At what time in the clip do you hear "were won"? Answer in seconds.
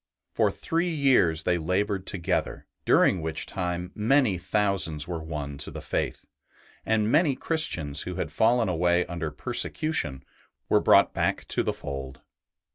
5.07-5.59